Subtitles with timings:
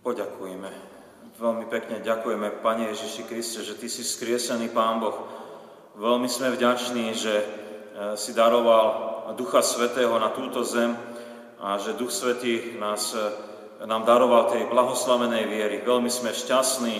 [0.00, 0.70] Poďakujeme.
[1.36, 5.28] Veľmi pekne ďakujeme, Pane Ježiši Kriste, že Ty si skriesený Pán Boh.
[6.00, 7.44] Veľmi sme vďační, že e,
[8.16, 10.96] si daroval Ducha Svetého na túto zem
[11.60, 13.28] a že Duch Svetý nás, e,
[13.84, 15.76] nám daroval tej blahoslavenej viery.
[15.84, 16.96] Veľmi sme šťastní,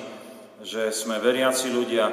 [0.60, 2.04] že sme veriaci ľudia,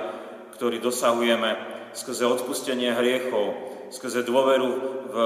[0.56, 1.52] ktorí dosahujeme
[1.92, 3.60] skrze odpustenie hriechov,
[3.92, 4.70] skrze dôveru
[5.12, 5.18] v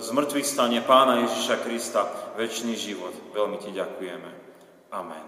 [0.00, 2.08] zmrtvých stane Pána Ježiša Krista
[2.40, 3.12] väčší život.
[3.36, 4.39] Veľmi Ti ďakujeme.
[4.90, 5.22] Amen.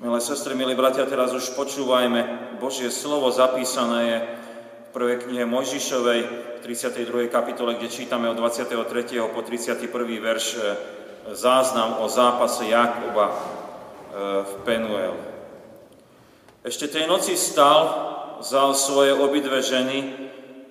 [0.00, 6.20] Milé sestry, milí bratia, teraz už počúvajme Božie slovo zapísané je v prvej knihe Mojžišovej
[6.24, 7.28] v 32.
[7.28, 8.72] kapitole, kde čítame od 23.
[9.36, 9.84] po 31.
[10.00, 10.60] verš e,
[11.36, 13.36] záznam o zápase Jakoba e,
[14.48, 15.12] v Penuel.
[16.64, 17.84] Ešte tej noci stal,
[18.40, 20.08] vzal svoje obidve ženy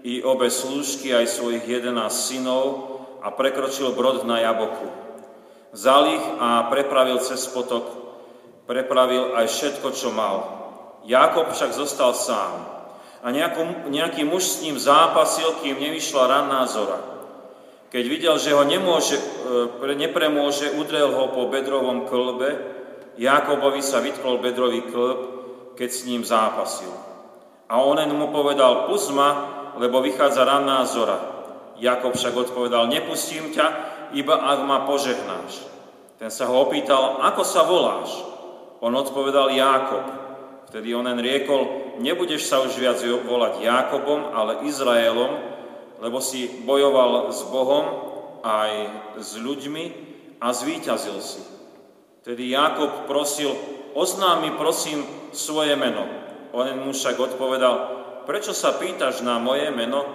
[0.02, 2.66] i obe slúžky, aj svojich 11 synov
[3.22, 5.11] a prekročil brod na Jaboku
[5.72, 7.88] Vzal ich a prepravil cez potok,
[8.68, 10.62] prepravil aj všetko, čo mal.
[11.08, 12.68] Jakob však zostal sám.
[13.22, 17.00] A nejakú, nejaký muž s ním zápasil, kým nevyšla ranná zora.
[17.92, 22.80] Keď videl, že ho nemôže, e, nepremôže, udrel ho po bedrovom klbe,
[23.20, 25.20] Jakobovi sa vytkol bedrový klb,
[25.76, 26.92] keď s ním zápasil.
[27.68, 29.12] A onen mu povedal, pust
[29.80, 31.20] lebo vychádza ranná zora.
[31.80, 35.68] Jakob však odpovedal, nepustím ťa, iba ak ma požehnáš.
[36.22, 38.14] Ten sa ho opýtal, ako sa voláš?
[38.82, 40.06] On odpovedal Jákob.
[40.70, 45.32] Vtedy onen riekol, nebudeš sa už viac volať Jákobom, ale Izraelom,
[46.00, 47.86] lebo si bojoval s Bohom
[48.42, 48.72] aj
[49.22, 49.84] s ľuďmi
[50.42, 51.42] a zvíťazil si.
[52.22, 53.54] Tedy Jákob prosil,
[53.98, 56.06] oznám mi prosím svoje meno.
[56.54, 57.76] Onen mu však odpovedal,
[58.30, 60.06] prečo sa pýtaš na moje meno?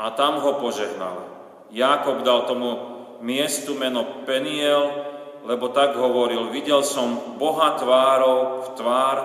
[0.00, 1.28] A tam ho požehnal.
[1.68, 5.08] Jákob dal tomu miestu meno Peniel,
[5.44, 9.16] lebo tak hovoril, videl som Boha tvárov v tvár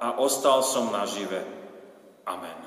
[0.00, 1.40] a ostal som nažive.
[2.28, 2.64] Amen.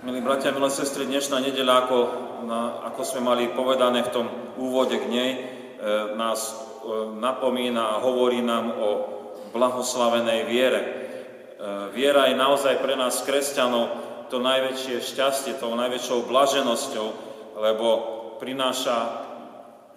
[0.00, 1.98] Milí bratia, milé sestry, dnešná nedeľa, ako,
[2.48, 5.40] na, ako sme mali povedané v tom úvode k nej, e,
[6.16, 6.54] nás e,
[7.20, 8.88] napomína a hovorí nám o
[9.52, 10.80] blahoslavenej viere.
[10.80, 10.88] E,
[11.92, 17.06] viera je naozaj pre nás kresťanov to najväčšie šťastie, tou najväčšou blaženosťou,
[17.58, 17.86] lebo
[18.38, 19.26] prináša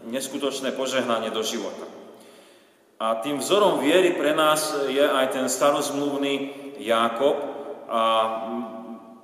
[0.10, 1.86] neskutočné požehnanie do života.
[3.00, 6.52] A tým vzorom viery pre nás je aj ten starozmluvný
[6.82, 7.36] Jákob.
[7.88, 8.02] A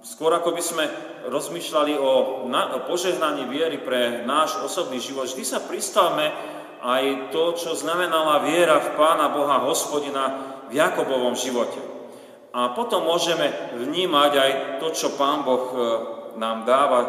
[0.05, 0.85] skôr ako by sme
[1.27, 6.31] rozmýšľali o, na, o požehnaní viery pre náš osobný život, vždy sa pristavme
[6.79, 10.25] aj to, čo znamenala viera v Pána Boha Hospodina
[10.71, 11.98] v Jakobovom živote.
[12.49, 13.45] A potom môžeme
[13.77, 14.51] vnímať aj
[14.81, 15.77] to, čo Pán Boh e,
[16.41, 16.99] nám dáva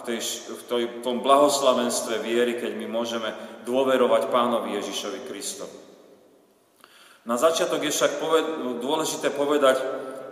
[0.00, 3.32] v, tej, v, tej, tom blahoslavenstve viery, keď my môžeme
[3.64, 5.78] dôverovať Pánovi Ježišovi Kristovi.
[7.24, 8.46] Na začiatok je však poved,
[8.80, 9.80] dôležité povedať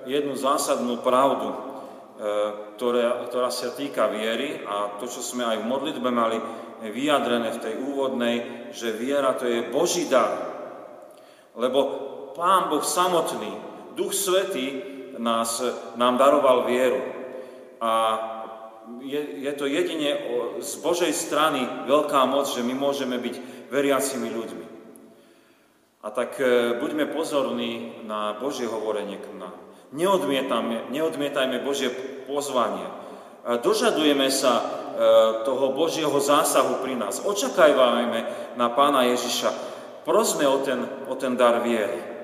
[0.05, 1.57] jednu zásadnú pravdu, e,
[2.77, 6.37] ktorá, ktorá sa týka viery a to, čo sme aj v modlitbe mali
[6.85, 8.37] vyjadrené v tej úvodnej,
[8.77, 10.45] že viera to je Boží dar.
[11.57, 11.79] Lebo
[12.37, 13.68] Pán Boh samotný
[13.99, 14.79] Duch Svetý
[15.19, 15.59] nás,
[15.99, 17.03] nám daroval vieru.
[17.83, 17.91] A
[19.03, 20.15] je, je to jedine
[20.63, 24.67] z Božej strany veľká moc, že my môžeme byť veriacimi ľuďmi.
[26.07, 29.59] A tak e, buďme pozorní na Božie hovorenie k nám.
[29.91, 31.91] Neodmietajme, neodmietajme Božie
[32.31, 32.87] pozvanie.
[33.43, 34.65] Dožadujeme sa e,
[35.43, 37.19] toho Božieho zásahu pri nás.
[37.27, 38.21] Očakávajme
[38.55, 39.51] na Pána Ježiša.
[40.07, 42.18] Prosme o ten, o ten dar viery.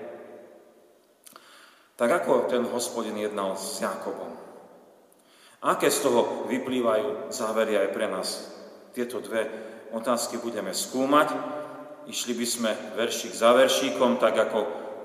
[1.95, 4.35] Tak ako ten hospodin jednal s Jakobom.
[5.65, 8.29] Aké z toho vyplývajú závery aj pre nás?
[8.91, 9.47] Tieto dve
[9.95, 11.33] otázky budeme skúmať.
[12.11, 14.59] Išli by sme veršík za veršíkom, tak ako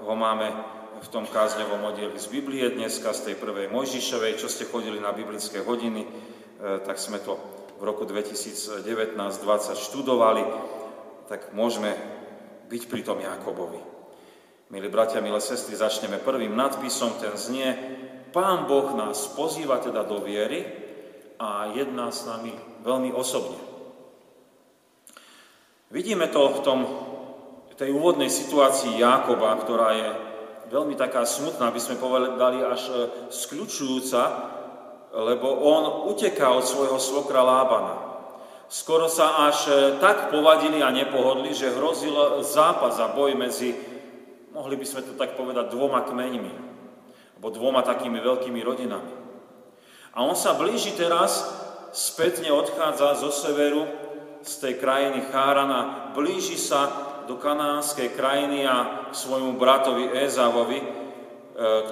[0.03, 0.51] ho máme
[0.99, 5.15] v tom kázňovom oddieli z Biblie dneska, z tej prvej Mojžišovej, čo ste chodili na
[5.15, 6.09] biblické hodiny, e,
[6.83, 7.39] tak sme to
[7.79, 10.43] v roku 2019-2020 študovali,
[11.31, 11.95] tak môžeme
[12.67, 13.98] byť pri tom Jakobovi.
[14.69, 17.73] Milí bratia, milé sestry, začneme prvým nadpisom, ten znie
[18.29, 20.61] Pán Boh nás pozýva teda do viery
[21.41, 22.53] a jedná s nami
[22.85, 23.57] veľmi osobne.
[25.89, 26.79] Vidíme to v tom,
[27.81, 30.09] tej úvodnej situácii Jákoba, ktorá je
[30.69, 32.95] veľmi taká smutná, by sme povedali až e,
[33.33, 34.21] skľučujúca,
[35.17, 37.95] lebo on uteká od svojho svokra Lábana.
[38.69, 43.97] Skoro sa až e, tak povadili a nepohodli, že hrozil zápas a boj medzi
[44.53, 46.53] mohli by sme to tak povedať, dvoma kmeňmi,
[47.37, 49.13] alebo dvoma takými veľkými rodinami.
[50.17, 51.45] A on sa blíži teraz,
[51.93, 53.85] spätne odchádza zo severu
[54.41, 56.89] z tej krajiny Chárana, blíži sa
[57.29, 60.85] do kanánskej krajiny a svojmu bratovi Ézavovi, e,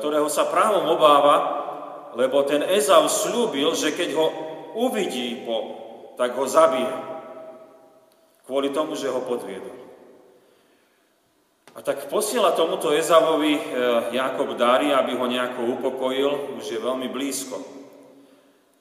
[0.02, 1.38] ktorého sa právom obáva,
[2.18, 4.28] lebo ten Ézav slúbil, že keď ho
[4.74, 5.58] uvidí, po,
[6.18, 6.90] tak ho zabije.
[8.50, 9.87] Kvôli tomu, že ho podviedol.
[11.78, 13.62] A tak posiela tomuto Ezavovi e,
[14.18, 17.62] Jakob dary, aby ho nejako upokojil, už je veľmi blízko.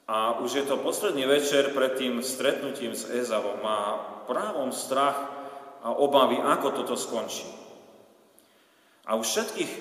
[0.09, 3.61] A už je to posledný večer pred tým stretnutím s Ezavom.
[3.61, 5.13] Má právom strach
[5.85, 7.45] a obavy, ako toto skončí.
[9.05, 9.71] A už všetkých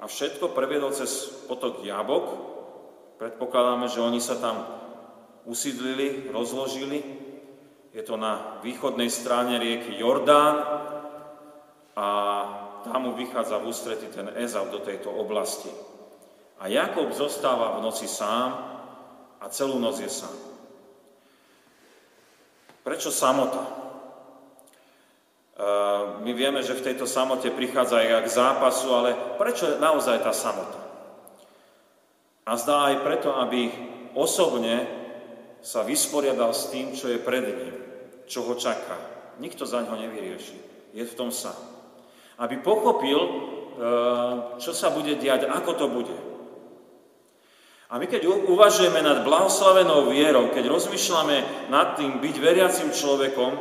[0.00, 2.28] a všetko previedol cez potok Jabok.
[3.16, 4.68] Predpokladáme, že oni sa tam
[5.48, 7.00] usídlili, rozložili.
[7.96, 10.60] Je to na východnej strane rieky Jordán,
[11.96, 12.06] a
[12.84, 15.70] tam mu vychádza v ústrety ten Ezav do tejto oblasti.
[16.60, 18.50] A Jakob zostáva v noci sám
[19.40, 20.36] a celú noc je sám.
[22.84, 23.64] Prečo samota?
[23.64, 23.72] E,
[26.20, 29.10] my vieme, že v tejto samote prichádza aj k zápasu, ale
[29.40, 30.80] prečo naozaj tá samota?
[32.44, 33.72] A zdá aj preto, aby
[34.16, 34.84] osobne
[35.60, 37.76] sa vysporiadal s tým, čo je pred ním,
[38.24, 38.96] čo ho čaká.
[39.40, 40.58] Nikto za ňo nevyrieši.
[40.96, 41.79] Je v tom sám
[42.40, 43.30] aby pochopil, e,
[44.56, 46.16] čo sa bude diať, ako to bude.
[47.90, 53.52] A my keď uvažujeme nad blahoslavenou vierou, keď rozmýšľame nad tým byť veriacim človekom,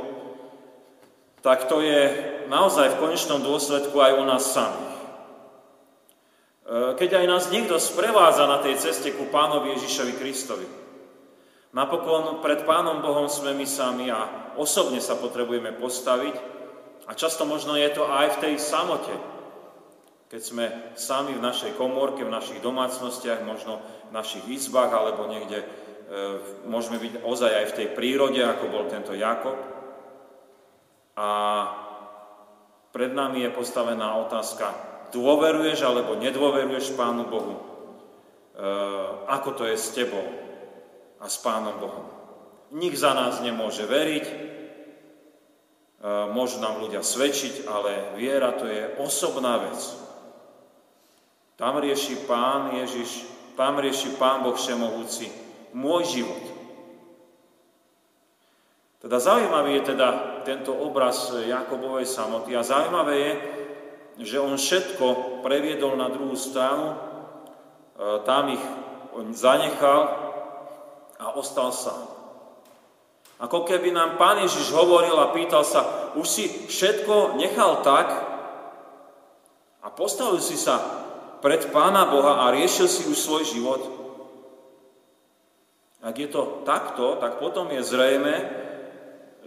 [1.42, 2.02] tak to je
[2.48, 4.96] naozaj v konečnom dôsledku aj u nás samých.
[4.96, 5.06] E,
[6.96, 10.68] keď aj nás niekto sprevádza na tej ceste ku pánovi Ježišovi Kristovi,
[11.76, 16.59] napokon pred pánom Bohom sme my sami a osobne sa potrebujeme postaviť
[17.10, 19.10] a často možno je to aj v tej samote,
[20.30, 25.66] keď sme sami v našej komórke, v našich domácnostiach, možno v našich izbách, alebo niekde
[25.66, 25.68] e,
[26.70, 29.58] môžeme byť ozaj aj v tej prírode, ako bol tento Jakob.
[31.18, 31.30] A
[32.94, 34.70] pred nami je postavená otázka,
[35.10, 37.58] dôveruješ alebo nedôveruješ Pánu Bohu?
[37.58, 37.62] E,
[39.34, 40.30] ako to je s tebou
[41.18, 42.06] a s Pánom Bohom?
[42.70, 44.49] Nik za nás nemôže veriť,
[46.32, 49.80] môžu nám ľudia svedčiť, ale viera to je osobná vec.
[51.60, 53.28] Tam rieši Pán Ježiš,
[53.60, 55.28] tam rieši Pán Boh Všemohúci
[55.76, 56.46] môj život.
[59.00, 63.32] Teda zaujímavý je teda tento obraz Jakobovej samoty a zaujímavé je,
[64.28, 66.96] že on všetko previedol na druhú stranu, e,
[68.28, 68.64] tam ich
[69.32, 70.02] zanechal
[71.16, 72.19] a ostal sám.
[73.40, 78.12] Ako keby nám Pán Ježiš hovoril a pýtal sa, už si všetko nechal tak
[79.80, 80.84] a postavil si sa
[81.40, 83.82] pred Pána Boha a riešil si už svoj život?
[86.04, 88.36] Ak je to takto, tak potom je zrejme,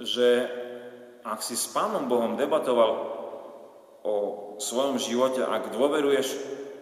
[0.01, 0.49] že
[1.21, 3.13] ak si s Pánom Bohom debatoval
[4.03, 4.15] o
[4.57, 6.33] svojom živote, ak dôveruješ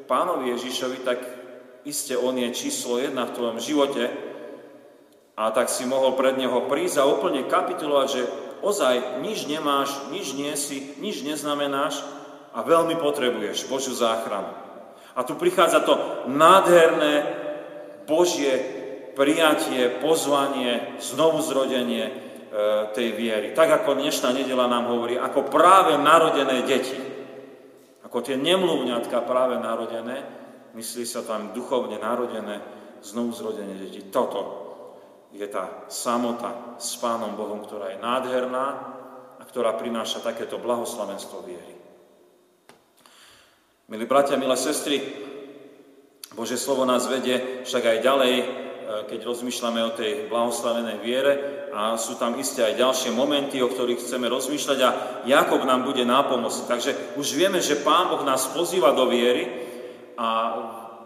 [0.07, 1.19] Pánovi Ježišovi, tak
[1.83, 4.30] iste On je číslo jedna v tvojom živote,
[5.41, 8.23] a tak si mohol pred neho prísť a úplne kapitulovať, že
[8.61, 12.05] ozaj nič nemáš, nič nie si, nič neznamenáš
[12.53, 14.53] a veľmi potrebuješ Božiu záchranu.
[15.17, 15.97] A tu prichádza to
[16.29, 17.25] nádherné
[18.05, 18.53] Božie
[19.17, 22.13] prijatie, pozvanie, znovu zrodenie e,
[22.93, 23.57] tej viery.
[23.57, 27.01] Tak ako dnešná nedela nám hovorí, ako práve narodené deti.
[28.05, 30.21] Ako tie nemluvňatka práve narodené,
[30.77, 32.61] myslí sa tam duchovne narodené,
[33.01, 34.05] znovu zrodenie detí.
[34.13, 34.60] Toto
[35.31, 38.67] je tá samota s Pánom Bohom, ktorá je nádherná
[39.39, 41.75] a ktorá prináša takéto blahoslavenstvo viery.
[43.91, 45.03] Milí bratia, milé sestry,
[46.31, 48.45] Bože slovo nás vedie však aj ďalej, e,
[49.11, 51.33] keď rozmýšľame o tej blahoslavenej viere
[51.75, 54.91] a sú tam isté aj ďalšie momenty, o ktorých chceme rozmýšľať a
[55.27, 56.71] Jakob nám bude nápomocný.
[56.71, 59.51] Takže už vieme, že Pán Boh nás pozýva do viery
[60.15, 60.29] a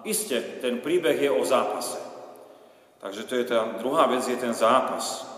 [0.05, 2.04] iste ten príbeh je o zápase.
[3.05, 5.29] Takže to je tá druhá vec, je ten zápas.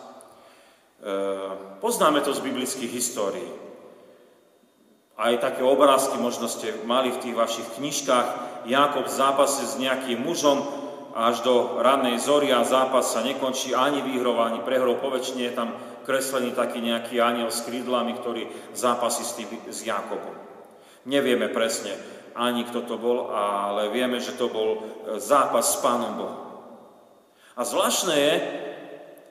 [1.02, 1.10] E,
[1.82, 3.50] poznáme to z biblických histórií.
[5.18, 8.28] Aj také obrázky možno ste mali v tých vašich knižkách.
[8.70, 10.62] Jakob v zápase s nejakým mužom
[11.18, 15.02] až do rannej zory a zápas sa nekončí ani výhrou, ani prehrou.
[15.02, 15.74] Poväčšine je tam
[16.06, 18.46] kreslený taký nejaký aniel s krídlami, ktorý
[18.78, 20.38] zápasí s, tým, s Jakobom.
[21.02, 21.98] Nevieme presne
[22.38, 24.86] ani kto to bol, ale vieme, že to bol
[25.18, 26.45] zápas s Pánom Bohom.
[27.56, 28.42] A zvláštne je, e,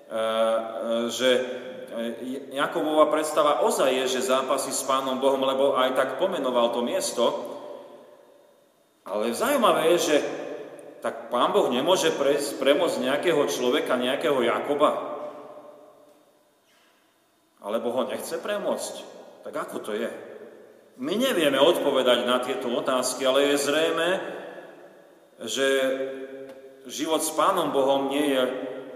[0.09, 0.19] e,
[1.13, 1.29] že
[2.51, 7.23] Jakobova predstava ozaj je, že zápasí s Pánom Bohom, lebo aj tak pomenoval to miesto.
[9.05, 10.17] Ale zaujímavé je, že
[10.99, 12.09] tak Pán Boh nemôže
[12.57, 15.21] premôcť nejakého človeka, nejakého Jakoba.
[17.61, 18.93] Alebo ho nechce premôcť?
[19.45, 20.09] Tak ako to je?
[20.97, 24.09] My nevieme odpovedať na tieto otázky, ale je zrejme,
[25.45, 25.67] že
[26.85, 28.41] život s Pánom Bohom nie je,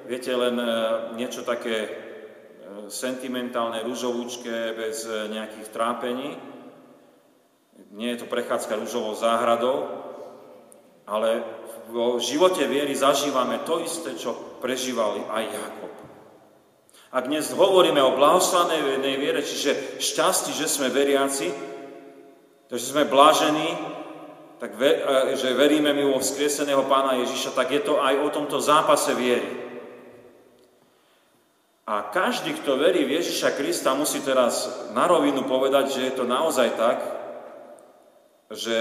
[0.06, 0.68] viete, len e,
[1.18, 1.90] niečo také e,
[2.90, 6.38] sentimentálne, rúžovúčke, bez e, nejakých trápení.
[7.94, 9.90] Nie je to prechádzka rúžovou záhradou,
[11.10, 11.42] ale
[11.90, 15.94] v živote viery zažívame to isté, čo prežívali aj Jakob.
[17.10, 21.50] Ak dnes hovoríme o blahoslanej viere, čiže šťastí, že sme veriaci,
[22.70, 23.74] že sme blážení,
[24.60, 28.30] tak ve, e, že veríme mi vo vzkrieseného pána Ježiša, tak je to aj o
[28.30, 29.48] tomto zápase viery.
[31.90, 36.30] A každý, kto verí v Ježiša Krista, musí teraz na rovinu povedať, že je to
[36.30, 37.02] naozaj tak,
[38.54, 38.78] že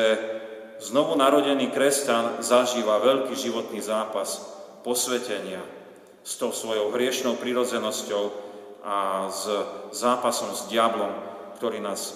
[0.82, 4.44] znovu narodený kresťan zažíva veľký životný zápas
[4.84, 5.64] posvetenia
[6.20, 8.24] s tou svojou hriešnou prirodzenosťou
[8.84, 9.44] a s
[9.96, 11.12] zápasom s diablom,
[11.56, 12.12] ktorý nás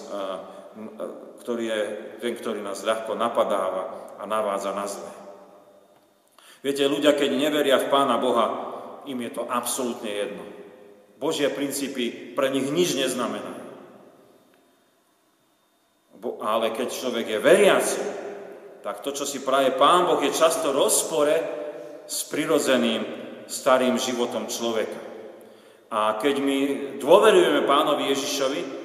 [1.41, 1.81] ktorý je
[2.23, 5.11] ten, ktorý nás ľahko napadáva a navádza na zlé.
[6.63, 8.47] Viete, ľudia, keď neveria v Pána Boha,
[9.03, 10.43] im je to absolútne jedno.
[11.19, 13.63] Božie princípy pre nich nič neznamenajú.
[16.39, 18.01] Ale keď človek je veriaci,
[18.79, 21.35] tak to, čo si praje Pán Boh, je často rozpore
[22.07, 23.03] s prirodzeným
[23.47, 24.99] starým životom človeka.
[25.91, 26.57] A keď my
[26.99, 28.82] dôverujeme Pánovi Ježišovi,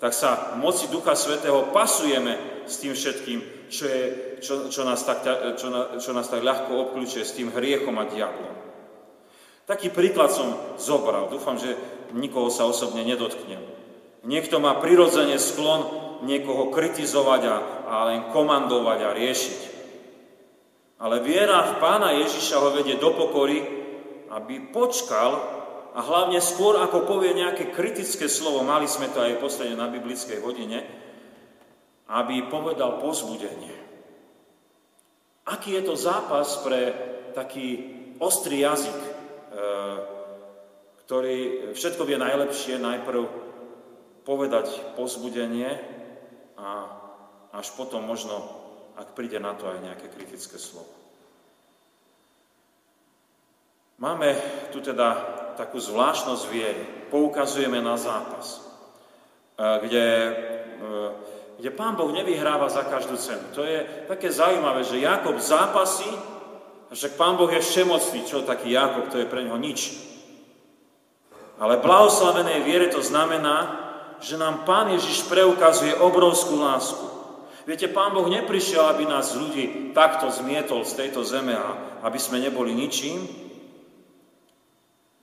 [0.00, 4.02] tak sa moci Ducha Svetého pasujeme s tým všetkým, čo, je,
[4.40, 5.20] čo, čo, nás, tak,
[5.60, 5.68] čo,
[6.00, 8.56] čo nás tak ľahko obklúčuje s tým hriechom a diablom.
[9.68, 11.28] Taký príklad som zobral.
[11.28, 11.76] Dúfam, že
[12.16, 13.60] nikoho sa osobne nedotknem.
[14.24, 15.86] Niekto má prirodzene sklon
[16.24, 19.60] niekoho kritizovať a, a len komandovať a riešiť.
[21.00, 23.62] Ale viera v Pána Ježiša ho vedie do pokory,
[24.32, 25.59] aby počkal
[25.90, 30.38] a hlavne skôr, ako povie nejaké kritické slovo, mali sme to aj posledne na biblickej
[30.38, 30.86] hodine,
[32.06, 33.74] aby povedal pozbudenie.
[35.50, 36.94] Aký je to zápas pre
[37.34, 37.90] taký
[38.22, 39.10] ostrý jazyk, e,
[41.06, 41.38] ktorý
[41.74, 43.22] všetko vie najlepšie najprv
[44.22, 45.74] povedať pozbudenie
[46.54, 46.86] a
[47.50, 48.46] až potom možno,
[48.94, 51.00] ak príde na to aj nejaké kritické slovo.
[53.98, 54.32] Máme
[54.70, 56.82] tu teda takú zvláštnosť viery.
[57.08, 58.60] Poukazujeme na zápas,
[59.54, 60.92] e, kde, e,
[61.58, 63.42] kde Pán Boh nevyhráva za každú cenu.
[63.54, 66.10] To je také zaujímavé, že Jakob zápasí,
[66.90, 68.26] a však Pán Boh je všemocný.
[68.26, 69.94] Čo taký Jakob, to je pre neho nič.
[71.62, 73.78] Ale blahoslavenej viere to znamená,
[74.18, 77.06] že nám Pán Ježiš preukazuje obrovskú lásku.
[77.68, 82.42] Viete, Pán Boh neprišiel, aby nás ľudí takto zmietol z tejto zeme a aby sme
[82.42, 83.22] neboli ničím,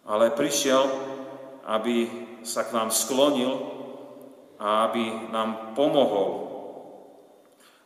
[0.08, 0.88] ale prišiel,
[1.68, 2.08] aby
[2.48, 3.52] sa k nám sklonil
[4.58, 6.48] a aby nám pomohol,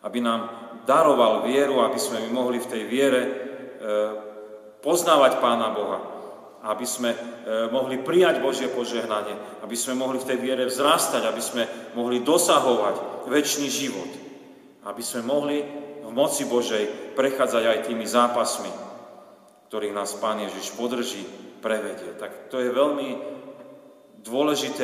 [0.05, 0.41] aby nám
[0.85, 3.29] daroval vieru, aby sme my mohli v tej viere e,
[4.85, 5.99] poznávať Pána Boha,
[6.61, 7.17] aby sme e,
[7.73, 9.33] mohli prijať Božie požehnanie,
[9.65, 11.63] aby sme mohli v tej viere vzrastať, aby sme
[11.97, 14.11] mohli dosahovať väčší život,
[14.85, 15.57] aby sme mohli
[16.01, 18.90] v moci Božej prechádzať aj tými zápasmi,
[19.71, 21.23] ktorých nás Pán Ježiš podrží
[21.63, 22.11] prevedie.
[22.19, 23.15] Tak to je veľmi
[24.19, 24.83] dôležité,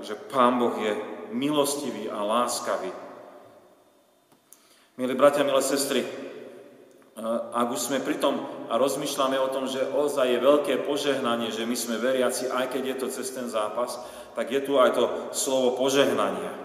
[0.00, 0.96] že Pán Boh je
[1.36, 2.88] milostivý a láskavý.
[4.96, 6.00] Milí bratia, milé sestry,
[7.52, 8.40] ak už sme pri tom
[8.72, 12.82] a rozmýšľame o tom, že ozaj je veľké požehnanie, že my sme veriaci, aj keď
[12.88, 14.00] je to cez ten zápas,
[14.32, 15.04] tak je tu aj to
[15.36, 16.56] slovo požehnania.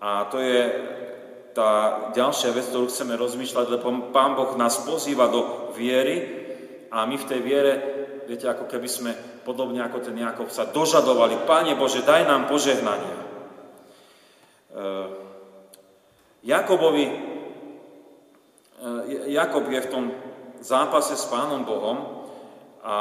[0.00, 0.60] A to je
[1.52, 6.37] tá ďalšia vec, ktorú chceme rozmýšľať, lebo Pán Boh nás pozýva do viery
[6.88, 7.72] a my v tej viere
[8.28, 9.12] viete, ako keby sme,
[9.48, 13.16] podobne ako ten Jakob, sa dožadovali, Pane Bože, daj nám požehnania.
[13.16, 14.84] E,
[16.44, 17.14] Jakobovi, e,
[19.32, 20.04] Jakob je v tom
[20.60, 22.28] zápase s Pánom Bohom
[22.84, 22.96] a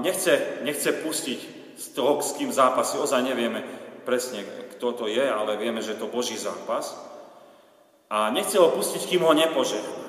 [0.00, 1.40] nechce, nechce pustiť
[1.76, 2.96] z toho, s kým zápasy.
[2.96, 3.60] Ozaj nevieme
[4.08, 4.44] presne,
[4.76, 6.96] kto to je, ale vieme, že to Boží zápas.
[8.12, 10.00] A nechce ho pustiť, kým ho nepožehná.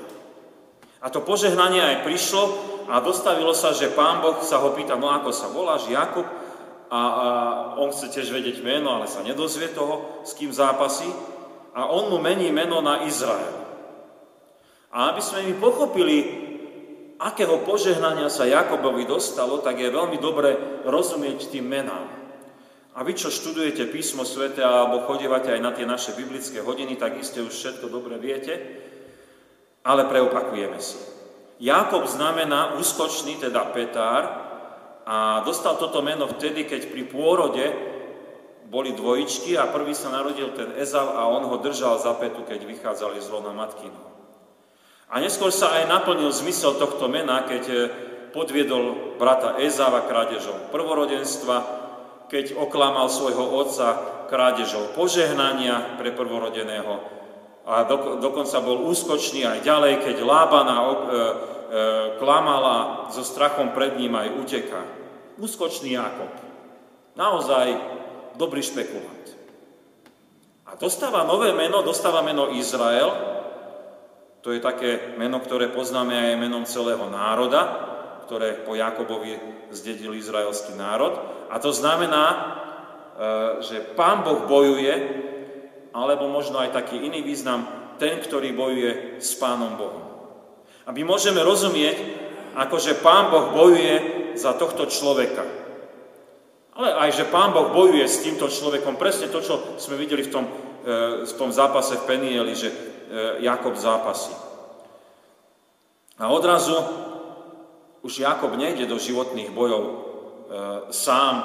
[1.04, 5.12] A to požehnanie aj prišlo, a dostavilo sa, že pán Boh sa ho pýta, no
[5.12, 6.26] ako sa voláš, Jakub,
[6.94, 7.28] a, a
[7.82, 11.10] on chce tiež vedieť meno, ale sa nedozvie toho, s kým zápasí,
[11.74, 13.66] a on mu mení meno na Izrael.
[14.94, 16.18] A aby sme mi pochopili,
[17.18, 20.54] akého požehnania sa Jakobovi dostalo, tak je veľmi dobre
[20.86, 22.06] rozumieť tým menám.
[22.94, 27.18] A vy, čo študujete písmo svete alebo chodívate aj na tie naše biblické hodiny, tak
[27.18, 28.54] iste už všetko dobre viete,
[29.82, 31.13] ale preopakujeme si.
[31.62, 34.44] Jakob znamená úskočný, teda Petár,
[35.04, 37.66] a dostal toto meno vtedy, keď pri pôrode
[38.72, 42.64] boli dvojičky a prvý sa narodil ten Ezav a on ho držal za petu, keď
[42.64, 44.00] vychádzali z lona matkinu.
[45.14, 47.82] A neskôr sa aj naplnil zmysel tohto mena, keď eh,
[48.34, 51.84] podviedol brata Ezava krádežou prvorodenstva,
[52.32, 53.88] keď oklamal svojho otca
[54.32, 57.23] krádežou požehnania pre prvorodeného
[57.64, 60.96] a do, dokonca bol úskočný aj ďalej, keď Lábana e, e,
[62.20, 64.84] klamala so strachom pred ním aj uteká.
[65.40, 66.28] Úskočný Jakob.
[67.16, 67.68] Naozaj
[68.36, 69.26] dobrý špekulant.
[70.68, 73.16] A dostáva nové meno, dostáva meno Izrael.
[74.44, 77.64] To je také meno, ktoré poznáme aj menom celého národa,
[78.28, 79.40] ktoré po Jakobovi
[79.72, 81.16] zdedil izraelský národ.
[81.48, 82.38] A to znamená, e,
[83.64, 85.23] že Pán Boh bojuje
[85.94, 87.70] alebo možno aj taký iný význam,
[88.02, 90.04] ten, ktorý bojuje s Pánom Bohom.
[90.84, 91.98] A my môžeme rozumieť,
[92.58, 93.96] ako že Pán Boh bojuje
[94.36, 95.46] za tohto človeka.
[96.74, 98.98] Ale aj, že Pán Boh bojuje s týmto človekom.
[98.98, 100.46] Presne to, čo sme videli v tom,
[100.84, 102.78] e, v tom zápase v Penieli, že e,
[103.46, 104.34] Jakob zápasí.
[106.18, 106.78] A odrazu
[108.02, 109.92] už Jakob nejde do životných bojov e,
[110.90, 111.36] sám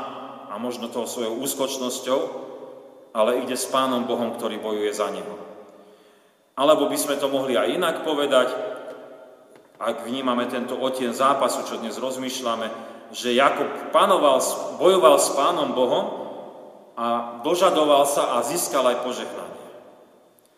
[0.49, 2.21] a možno toho svojou úskočnosťou,
[3.13, 5.35] ale ide s Pánom Bohom, ktorý bojuje za neho.
[6.59, 8.51] Alebo by sme to mohli aj inak povedať,
[9.79, 12.67] ak vnímame tento otien zápasu, čo dnes rozmýšľame,
[13.15, 14.43] že Jakub panoval,
[14.77, 16.07] bojoval s Pánom Bohom
[16.99, 19.67] a dožadoval sa a získal aj požehnanie.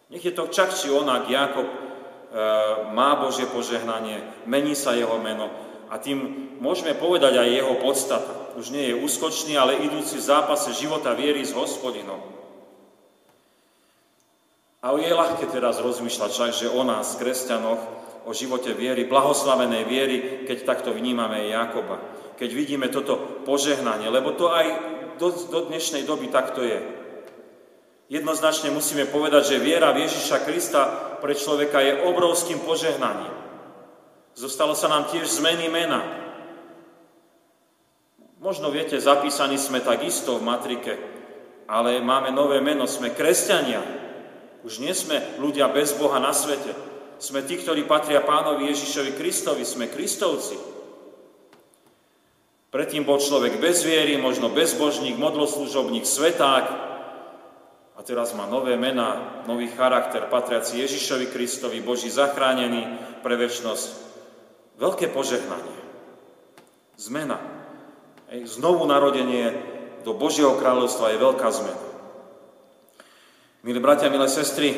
[0.08, 1.76] Nech je to čak či onak, Jakob e,
[2.96, 5.52] má Božie požehnanie, mení sa jeho meno
[5.92, 8.32] a tým môžeme povedať aj jeho podstata.
[8.56, 12.39] Už nie je úskočný, ale idúci v zápase života viery s hospodinom.
[14.80, 17.80] A je ľahké teraz rozmýšľať však, že o nás, kresťanoch,
[18.24, 20.16] o živote viery, blahoslavenej viery,
[20.48, 22.00] keď takto vnímame Jakoba.
[22.40, 24.66] Keď vidíme toto požehnanie, lebo to aj
[25.20, 26.80] do, do dnešnej doby takto je.
[28.08, 30.82] Jednoznačne musíme povedať, že viera v Ježiša Krista
[31.20, 33.36] pre človeka je obrovským požehnaním.
[34.32, 36.00] Zostalo sa nám tiež zmeny mena.
[38.40, 40.96] Možno viete, zapísaní sme takisto v matrike,
[41.68, 43.99] ale máme nové meno, sme kresťania.
[44.60, 46.76] Už nie sme ľudia bez Boha na svete.
[47.20, 50.56] Sme tí, ktorí patria pánovi Ježišovi Kristovi, sme kristovci.
[52.70, 56.66] Predtým bol človek bez viery, možno bezbožník, modloslužobník, sveták.
[57.96, 62.88] A teraz má nové mená, nový charakter, patriaci Ježišovi Kristovi, Boží zachránený
[63.20, 63.88] pre väčnosť.
[64.80, 65.76] Veľké požehnanie.
[66.96, 67.36] Zmena.
[68.48, 69.52] Znovu narodenie
[70.06, 71.89] do Božieho kráľovstva je veľká zmena.
[73.60, 74.72] Milí bratia, milé sestry,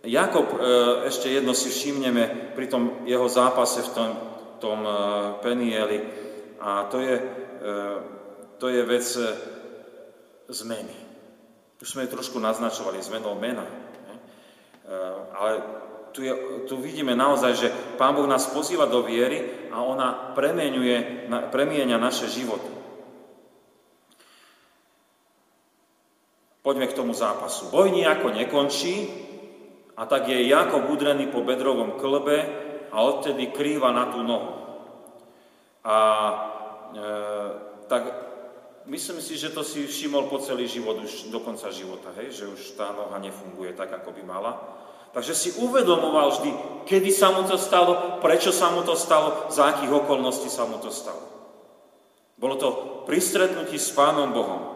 [0.00, 0.56] Jakob, e,
[1.04, 4.10] ešte jedno si všimneme pri tom jeho zápase v tom,
[4.56, 4.92] tom e,
[5.44, 6.00] Penieli
[6.64, 7.76] a to je, e,
[8.56, 9.04] to je vec
[10.48, 10.96] zmeny.
[11.84, 13.68] Už sme ju trošku naznačovali, zmenou mena.
[15.36, 15.52] Ale
[16.16, 16.32] tu, je,
[16.64, 17.68] tu vidíme naozaj, že
[18.00, 22.78] Pán Boh nás pozýva do viery a ona premienuje, premienia naše životy.
[26.68, 27.74] Poďme k tomu zápasu.
[27.74, 29.10] Boj nejako nekončí
[29.98, 32.46] a tak je Jakob udrený po bedrovom klbe
[32.94, 34.54] a odtedy krýva na tú nohu.
[35.82, 35.96] A
[36.94, 37.02] e,
[37.90, 38.02] tak
[38.86, 42.30] myslím si, že to si všimol po celý život, už do konca života, hej?
[42.30, 44.52] že už tá noha nefunguje tak, ako by mala.
[45.08, 46.50] Takže si uvedomoval vždy,
[46.84, 50.76] kedy sa mu to stalo, prečo sa mu to stalo, za akých okolností sa mu
[50.78, 51.24] to stalo.
[52.38, 52.68] Bolo to
[53.08, 54.67] pri stretnutí s Pánom Bohom.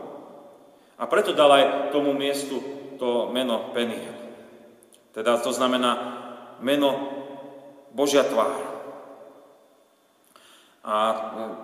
[1.02, 2.62] A preto dal aj tomu miestu
[2.94, 4.14] to meno Peniel.
[5.10, 6.22] Teda to znamená
[6.62, 6.94] meno
[7.90, 8.54] Božia tvár.
[10.86, 10.94] A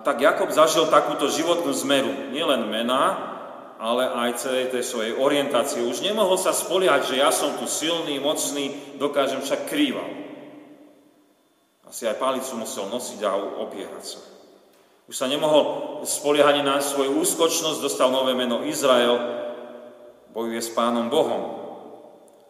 [0.03, 3.15] tak Jakob zažil takúto životnú zmeru, nielen mena,
[3.79, 5.87] ale aj celej tej svojej orientácie.
[5.87, 10.07] Už nemohol sa spoliať, že ja som tu silný, mocný, dokážem však krýval.
[11.87, 14.38] Asi aj palicu musel nosiť a opierať sa.
[15.09, 19.17] Už sa nemohol spoliehať na svoju úskočnosť, dostal nové meno Izrael,
[20.29, 21.57] bojuje s Pánom Bohom.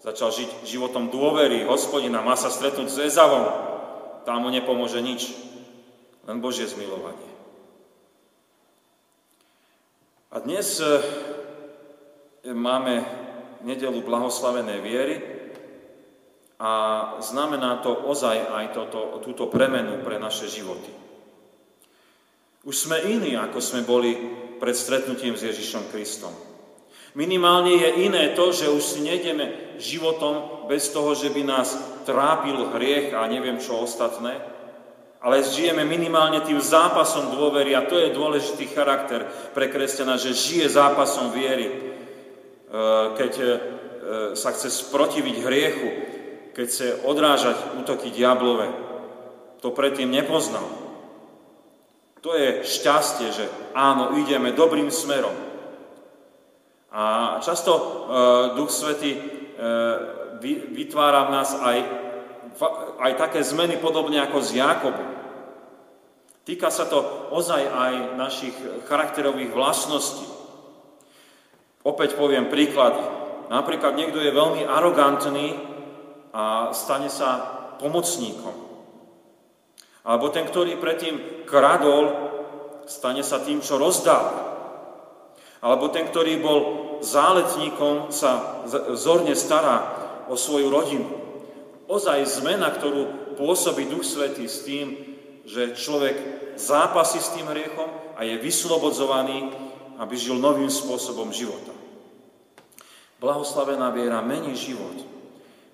[0.04, 3.48] Začal žiť životom dôvery, hospodina, má sa stretnúť s Ezavom.
[4.28, 5.32] Tam mu nepomôže nič,
[6.28, 7.32] len Božie zmilovanie.
[10.36, 11.00] A dnes e,
[12.44, 13.08] máme
[13.64, 15.16] nedelu blahoslavenej viery
[16.60, 16.72] a
[17.24, 21.09] znamená to ozaj aj toto, túto premenu pre naše životy.
[22.68, 24.12] Už sme iní, ako sme boli
[24.60, 26.36] pred stretnutím s Ježišom Kristom.
[27.16, 32.76] Minimálne je iné to, že už si nejdeme životom bez toho, že by nás trápil
[32.76, 34.38] hriech a neviem čo ostatné,
[35.20, 40.70] ale žijeme minimálne tým zápasom dôvery a to je dôležitý charakter pre kresťana, že žije
[40.70, 41.68] zápasom viery.
[41.68, 41.76] E,
[43.18, 43.48] keď e,
[44.38, 45.90] sa chce sprotiviť hriechu,
[46.54, 48.68] keď chce odrážať útoky diablove,
[49.60, 50.89] to predtým nepoznal.
[52.20, 55.34] To je šťastie, že áno, ideme dobrým smerom.
[56.92, 57.82] A často e,
[58.60, 59.12] Duch Svety
[60.72, 61.78] vytvára v nás aj
[63.00, 65.04] aj také zmeny podobne ako z Jakobu.
[66.44, 68.56] Týka sa to ozaj aj našich
[68.90, 70.26] charakterových vlastností.
[71.86, 73.00] Opäť poviem príklady.
[73.48, 75.56] Napríklad niekto je veľmi arogantný
[76.34, 78.69] a stane sa pomocníkom.
[80.10, 82.10] Alebo ten, ktorý predtým kradol,
[82.90, 84.26] stane sa tým, čo rozdal.
[85.62, 86.60] Alebo ten, ktorý bol
[87.06, 88.66] záletníkom, sa
[88.98, 89.78] zorne stará
[90.26, 91.20] o svoju rodinu
[91.90, 94.94] ozaj zmena, ktorú pôsobí Duch Svetý s tým,
[95.44, 96.16] že človek
[96.56, 99.50] zápasí s tým hriechom a je vyslobodzovaný,
[99.98, 101.74] aby žil novým spôsobom života.
[103.18, 104.96] Blahoslavená viera mení život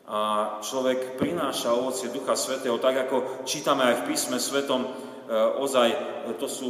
[0.06, 0.20] a
[0.62, 4.90] človek prináša ovocie Ducha Svetého, tak ako čítame aj v písme Svetom, e,
[5.58, 5.88] ozaj
[6.38, 6.70] to sú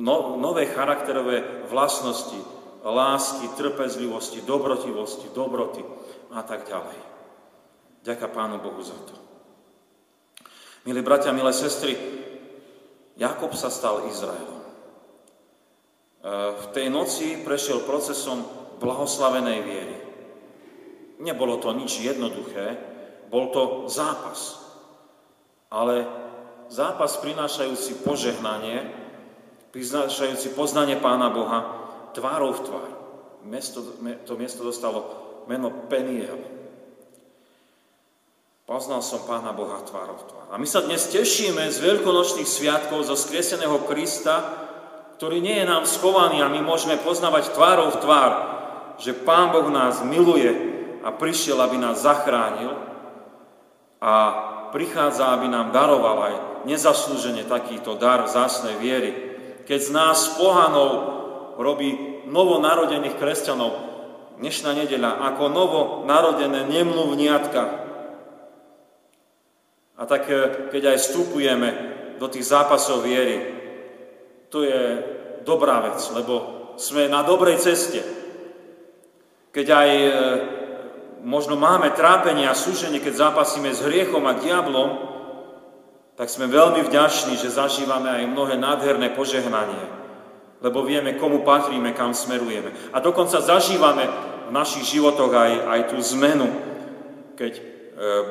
[0.00, 2.40] no, nové charakterové vlastnosti,
[2.80, 5.84] lásky, trpezlivosti, dobrotivosti, dobroty
[6.32, 6.98] a tak ďalej.
[8.08, 9.14] Ďaká Pánu Bohu za to.
[10.88, 11.92] Milí bratia, milé sestry,
[13.20, 14.62] Jakob sa stal Izraelom.
[14.62, 14.66] E,
[16.56, 18.40] v tej noci prešiel procesom
[18.80, 19.97] blahoslavenej viery.
[21.18, 22.78] Nebolo to nič jednoduché,
[23.26, 24.62] bol to zápas.
[25.68, 26.06] Ale
[26.70, 28.86] zápas prinášajúci požehnanie,
[29.74, 31.58] prinášajúci poznanie Pána Boha
[32.14, 32.90] tvárou v tvár.
[33.44, 33.82] Mesto,
[34.24, 34.98] to miesto dostalo
[35.50, 36.38] meno Peniel.
[38.68, 40.46] Poznal som Pána Boha tvárov tvár.
[40.52, 44.44] A my sa dnes tešíme z veľkonočných sviatkov zo skrieseného Krista,
[45.16, 48.32] ktorý nie je nám schovaný a my môžeme poznávať tvárov v tvár,
[49.00, 50.67] že Pán Boh nás miluje
[51.02, 52.74] a prišiel, aby nás zachránil
[53.98, 54.14] a
[54.70, 56.34] prichádza, aby nám daroval aj
[56.68, 59.10] nezaslúžene takýto dar zásnej viery.
[59.64, 60.90] Keď z nás pohanov
[61.58, 63.72] robí novonarodených kresťanov,
[64.38, 67.88] dnešná nedeľa, ako novonarodené nemluvniatka,
[69.98, 71.68] a tak e, keď aj vstupujeme
[72.22, 73.58] do tých zápasov viery,
[74.46, 74.82] to je
[75.42, 76.34] dobrá vec, lebo
[76.78, 77.98] sme na dobrej ceste.
[79.50, 80.10] Keď aj e,
[81.22, 84.90] možno máme trápenie a súženie, keď zápasíme s hriechom a diablom,
[86.18, 89.86] tak sme veľmi vďační, že zažívame aj mnohé nádherné požehnanie,
[90.58, 92.74] lebo vieme, komu patríme, kam smerujeme.
[92.90, 94.10] A dokonca zažívame
[94.46, 96.50] v našich životoch aj, aj tú zmenu,
[97.38, 97.62] keď e,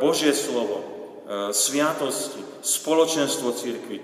[0.03, 0.97] Božie slovo,
[1.27, 4.03] E, sviatosti, spoločenstvo církvy, e,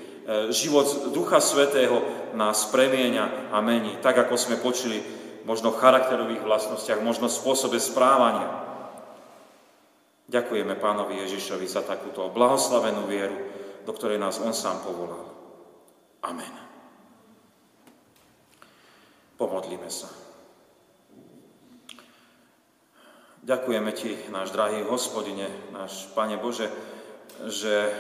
[0.52, 2.04] život Ducha Svetého
[2.36, 5.00] nás premieňa a mení, tak ako sme počuli
[5.48, 8.73] možno v charakterových vlastnostiach, možno v spôsobe správania.
[10.28, 13.38] Ďakujeme pánovi Ježišovi za takúto blahoslavenú vieru,
[13.84, 15.28] do ktorej nás On sám povolal.
[16.24, 16.54] Amen.
[19.36, 20.08] Pomodlíme sa.
[23.44, 26.72] Ďakujeme Ti, náš drahý hospodine, náš Pane Bože,
[27.52, 27.92] že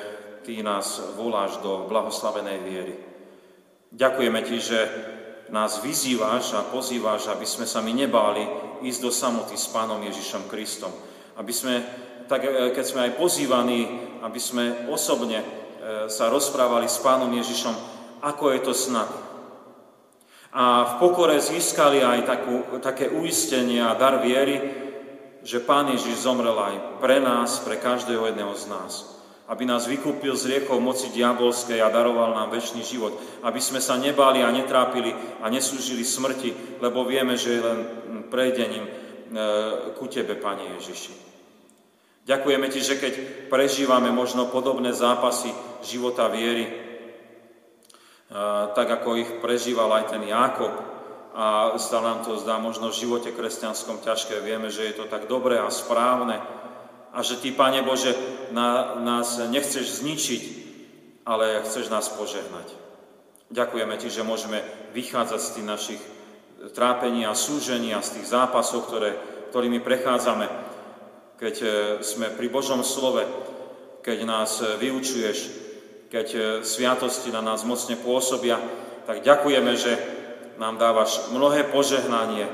[0.47, 2.95] Ty nás voláš do blahoslavenej viery.
[3.91, 4.79] Ďakujeme Ti, že
[5.51, 8.47] nás vyzývaš a pozývaš, aby sme sa my nebáli
[8.87, 10.95] ísť do samoty s Pánom Ježišom Kristom.
[11.35, 11.83] Aby sme,
[12.33, 13.79] tak e, keď sme aj pozývaní,
[14.25, 15.47] aby sme osobne e,
[16.09, 17.77] sa rozprávali s Pánom Ježišom,
[18.25, 19.21] ako je to s nami.
[20.57, 24.57] A v pokore získali aj takú, také uistenie a dar viery,
[25.45, 30.33] že Pán Ježiš zomrel aj pre nás, pre každého jedného z nás aby nás vykúpil
[30.39, 33.11] z riekov moci diabolskej a daroval nám väčší život.
[33.43, 35.11] Aby sme sa nebáli a netrápili
[35.43, 37.79] a nesúžili smrti, lebo vieme, že je len
[38.31, 38.91] prejdením e,
[39.99, 41.32] ku Tebe, Pane Ježiši.
[42.23, 43.13] Ďakujeme Ti, že keď
[43.51, 45.51] prežívame možno podobné zápasy
[45.83, 46.71] života viery,
[48.73, 50.73] tak ako ich prežíval aj ten Jákob,
[51.33, 55.25] a zdá nám to zdá možno v živote kresťanskom ťažké, vieme, že je to tak
[55.25, 56.37] dobré a správne,
[57.13, 58.13] a že Ty, Pane Bože,
[58.53, 60.43] na, nás nechceš zničiť,
[61.25, 62.73] ale chceš nás požehnať.
[63.49, 64.61] Ďakujeme Ti, že môžeme
[64.93, 66.01] vychádzať z tých našich
[66.73, 69.17] trápení a súžení a z tých zápasov, ktoré,
[69.49, 70.72] ktorými prechádzame,
[71.43, 71.67] keď e,
[71.99, 73.27] sme pri Božom slove,
[73.99, 75.37] keď nás vyučuješ,
[76.07, 78.55] keď e, sviatosti na nás mocne pôsobia,
[79.03, 79.91] tak ďakujeme, že
[80.55, 82.47] nám dávaš mnohé požehnanie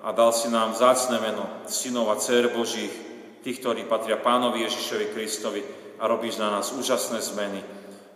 [0.00, 2.96] a dal si nám vzácne meno synov a dcer Božích,
[3.44, 5.60] tých, ktorí patria Pánovi Ježišovi Kristovi
[6.00, 7.60] a robíš na nás úžasné zmeny.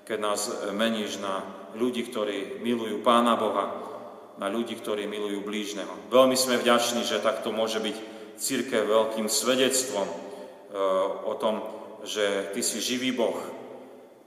[0.07, 1.43] keď nás meníš na
[1.75, 3.67] ľudí, ktorí milujú Pána Boha,
[4.39, 5.91] na ľudí, ktorí milujú blížneho.
[6.09, 10.15] Veľmi sme vďační, že takto môže byť církev veľkým svedectvom e,
[11.25, 11.65] o tom,
[12.05, 13.37] že Ty si živý Boh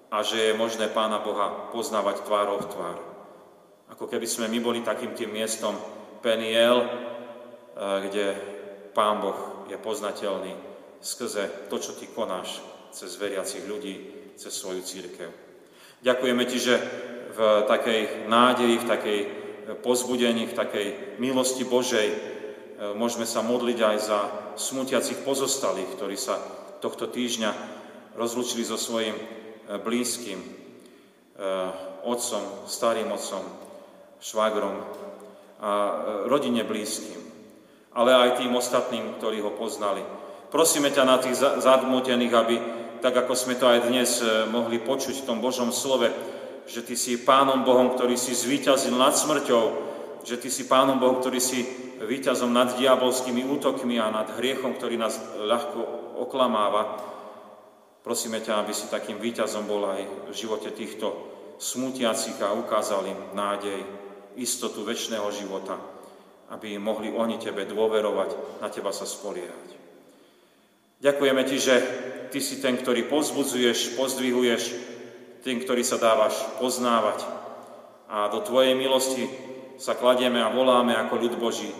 [0.09, 2.97] a že je možné Pána Boha poznávať tvárov v tvár.
[3.93, 5.77] Ako keby sme my boli takým tým miestom
[6.19, 6.89] Peniel, e,
[8.09, 8.25] kde
[8.91, 10.53] Pán Boh je poznateľný
[10.99, 13.95] skrze to, čo Ty konáš cez veriacich ľudí,
[14.35, 15.29] cez svoju církev.
[16.01, 16.75] Ďakujeme Ti, že
[17.29, 19.19] v takej nádeji, v takej
[19.85, 20.87] pozbudení, v takej
[21.21, 22.38] milosti Božej
[22.95, 24.19] môžeme sa modliť aj za
[24.55, 26.39] smutiacich pozostalých, ktorí sa
[26.79, 27.51] tohto týždňa
[28.15, 29.23] rozlučili so svojim e,
[29.79, 30.47] blízkym, e,
[32.07, 33.43] otcom, starým otcom,
[34.23, 34.75] švagrom
[35.59, 35.71] a
[36.31, 37.19] rodine blízkym,
[37.91, 39.99] ale aj tým ostatným, ktorí ho poznali.
[40.47, 42.55] Prosíme ťa na tých zadmotených, aby
[43.03, 46.11] tak ako sme to aj dnes e, mohli počuť v tom Božom slove,
[46.63, 49.63] že Ty si Pánom Bohom, ktorý si zvíťazil nad smrťou,
[50.23, 54.95] že Ty si Pánom Bohom, ktorý si víťazom nad diabolskými útokmi a nad hriechom, ktorý
[54.95, 55.79] nás ľahko
[56.23, 56.99] oklamáva.
[57.99, 61.11] Prosíme ťa, aby si takým víťazom bol aj v živote týchto
[61.59, 63.83] smutiacich a ukázal im nádej,
[64.39, 65.75] istotu väčšného života,
[66.55, 69.67] aby mohli oni Tebe dôverovať, na Teba sa spoliehať.
[71.03, 71.75] Ďakujeme Ti, že
[72.31, 74.63] Ty si ten, ktorý pozbudzuješ, pozdvihuješ,
[75.43, 77.23] tým, ktorý sa dávaš poznávať.
[78.07, 79.27] A do Tvojej milosti
[79.79, 81.71] sa kladieme a voláme ako ľud Boží.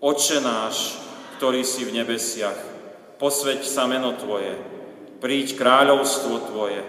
[0.00, 0.96] Oče náš,
[1.36, 2.56] ktorý si v nebesiach,
[3.20, 4.56] posveď sa meno Tvoje,
[5.20, 6.80] príď kráľovstvo Tvoje,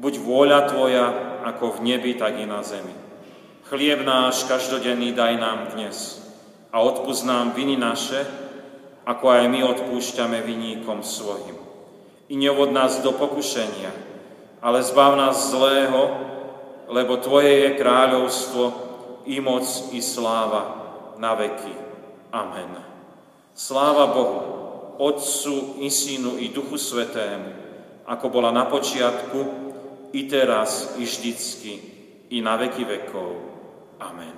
[0.00, 1.06] buď vôľa Tvoja,
[1.44, 2.96] ako v nebi, tak i na zemi.
[3.68, 6.16] Chlieb náš každodenný daj nám dnes
[6.72, 8.24] a odpúsť nám viny naše,
[9.04, 11.60] ako aj my odpúšťame viníkom svojim.
[12.32, 13.92] I neuvod nás do pokušenia,
[14.64, 16.08] ale zbav nás zlého,
[16.88, 18.64] lebo Tvoje je kráľovstvo,
[19.28, 20.88] i moc, i sláva
[21.20, 21.85] na veky.
[22.36, 22.76] Amen.
[23.56, 24.40] Sláva Bohu,
[25.00, 27.48] Otcu, i Synu, i Duchu Svetému,
[28.04, 29.40] ako bola na počiatku,
[30.12, 31.72] i teraz, i vždycky,
[32.28, 33.30] i na veky vekov.
[33.96, 34.36] Amen.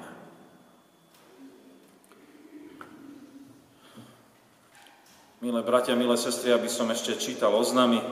[5.43, 8.03] Milé bratia, milé sestry, aby som ešte čítal oznamy.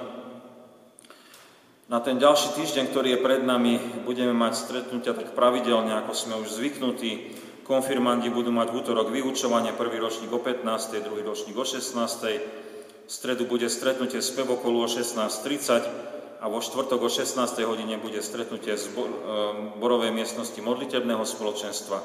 [1.86, 6.34] Na ten ďalší týždeň, ktorý je pred nami, budeme mať stretnutia tak pravidelne, ako sme
[6.42, 7.30] už zvyknutí.
[7.66, 11.98] Konfirmandi budú mať v útorok vyučovanie, prvý ročník o 15., druhý ročník o 16.
[13.06, 17.42] V stredu bude stretnutie z Pevokolu o 16.30 a vo štvrtok o 16.
[17.66, 18.86] hodine bude stretnutie z
[19.82, 21.98] Borovej miestnosti modlitebného spoločenstva.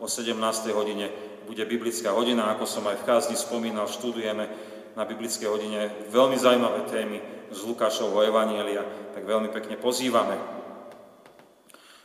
[0.00, 0.32] O 17.
[0.72, 1.12] hodine
[1.44, 4.48] bude biblická hodina, ako som aj v kázni spomínal, študujeme
[4.96, 7.20] na biblické hodine veľmi zaujímavé témy
[7.52, 8.80] z Lukášovho Evanielia,
[9.12, 10.61] tak veľmi pekne pozývame.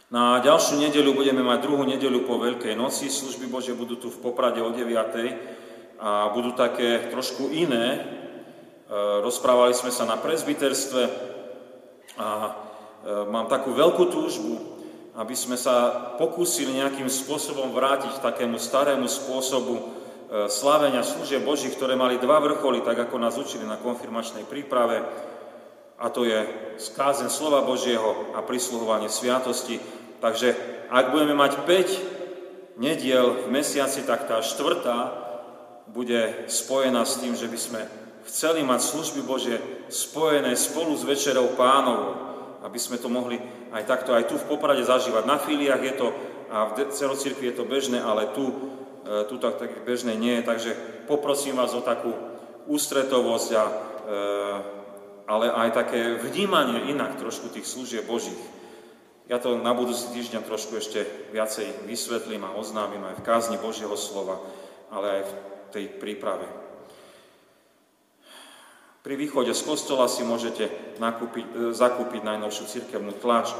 [0.07, 3.11] Na ďalšiu nedeľu budeme mať druhú nedeľu po Veľkej noci.
[3.11, 4.87] Služby Bože budú tu v Poprade o 9.
[5.99, 7.99] a budú také trošku iné.
[7.99, 7.99] E,
[9.19, 11.11] rozprávali sme sa na prezbiterstve
[12.23, 12.51] a e,
[13.27, 14.55] mám takú veľkú túžbu,
[15.19, 19.83] aby sme sa pokúsili nejakým spôsobom vrátiť takému starému spôsobu e,
[20.47, 25.03] slávenia služieb Boží, ktoré mali dva vrcholy, tak ako nás učili na konfirmačnej príprave,
[25.97, 26.45] a to je
[26.77, 29.81] skázen slova Božieho a prisluhovanie sviatosti.
[30.21, 30.53] Takže
[30.93, 35.25] ak budeme mať 5 nediel v mesiaci, tak tá štvrtá
[35.89, 37.81] bude spojená s tým, že by sme
[38.29, 39.57] chceli mať služby Božie
[39.89, 42.27] spojené spolu s Večerou Pánovou
[42.67, 43.39] aby sme to mohli
[43.71, 45.23] aj takto, aj tu v Poprade zažívať.
[45.23, 46.07] Na filiách je to,
[46.47, 48.43] a v celocirkvi je to bežné, ale tu,
[49.07, 50.47] e, tu tak, tak bežné nie je.
[50.47, 50.71] Takže
[51.07, 52.11] poprosím vás o takú
[52.67, 53.73] ústretovosť, a, e,
[55.27, 58.39] ale aj také vnímanie inak trošku tých služieb Božích.
[59.27, 61.03] Ja to na budúci týždeň trošku ešte
[61.35, 64.39] viacej vysvetlím a oznámim aj v kázni Božieho slova,
[64.87, 65.31] ale aj v
[65.75, 66.47] tej príprave.
[69.03, 73.51] Pri východe z kostola si môžete nakúpiť, e, zakúpiť najnovšiu cirkevnú tlač.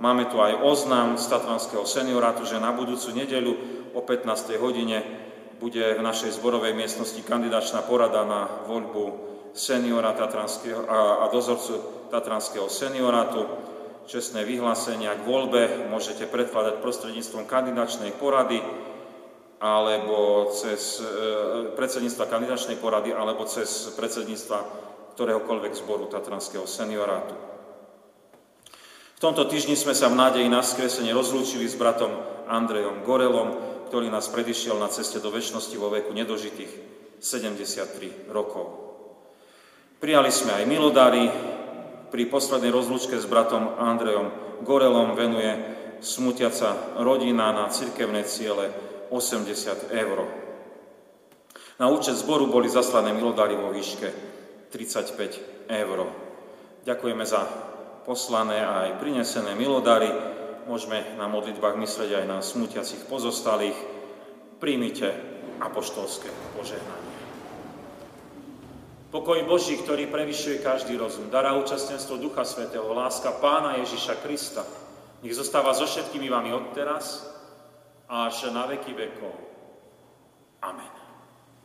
[0.00, 3.52] Máme tu aj oznám z Tatranského seniorátu, že na budúcu nedeľu
[3.92, 4.56] o 15.
[4.56, 5.04] hodine
[5.60, 12.66] bude v našej zborovej miestnosti kandidačná porada na voľbu seniora Tatranského a, a dozorcu Tatranského
[12.66, 13.46] seniorátu.
[14.04, 18.60] Čestné vyhlásenia k voľbe môžete predkladať prostredníctvom kandidačnej porady
[19.64, 24.58] alebo cez e, predsedníctva kandidačnej porady, alebo cez predsedníctva
[25.16, 27.32] ktoréhokoľvek zboru Tatranského seniorátu.
[29.16, 32.12] V tomto týždni sme sa v nádeji na skresenie rozlúčili s bratom
[32.44, 33.56] Andrejom Gorelom,
[33.88, 36.72] ktorý nás predišiel na ceste do väčšnosti vo veku nedožitých
[37.24, 38.83] 73 rokov.
[40.04, 41.32] Prijali sme aj milodary,
[42.12, 45.48] pri poslednej rozlúčke s bratom Andrejom Gorelom venuje
[46.04, 48.68] smutiaca rodina na cirkevné ciele
[49.08, 50.28] 80 eur.
[51.80, 54.12] Na účet zboru boli zaslané milodary vo výške
[54.68, 55.98] 35 eur.
[56.84, 57.40] Ďakujeme za
[58.04, 60.12] poslané a aj prinesené milodary.
[60.68, 63.80] Môžeme na modlitbách myslieť aj na smutiacich pozostalých.
[64.60, 65.16] Príjmite
[65.64, 66.28] apoštolské
[66.60, 67.03] požehnanie.
[69.14, 74.66] Pokoj Boží, ktorý prevyšuje každý rozum, dará účastenstvo Ducha Svetého, láska Pána Ježiša Krista,
[75.22, 77.22] nech zostáva so všetkými vami odteraz
[78.10, 79.30] až na veky vekov.
[80.66, 81.03] Amen.